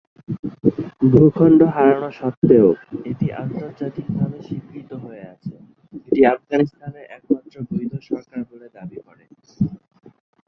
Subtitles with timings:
[1.11, 2.67] ভূখণ্ড হারানো সত্ত্বেও,
[3.09, 5.53] এটি আন্তর্জাতিকভাবে স্বীকৃত হয়ে আছে,
[6.07, 9.23] এটি আফগানিস্তানের একমাত্র বৈধ সরকার বলে দাবি করে।